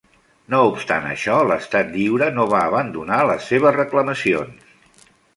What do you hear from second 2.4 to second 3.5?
va abandonar les